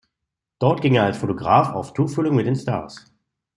Dort 0.57 0.81
ging 0.81 0.95
er 0.95 1.03
als 1.03 1.19
Fotograf 1.19 1.75
auf 1.75 1.93
Tuchfühlung 1.93 2.33
mit 2.35 2.47
den 2.47 2.55
Stars. 2.55 3.05